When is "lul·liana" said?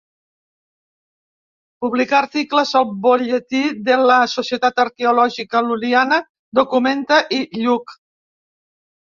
5.69-6.19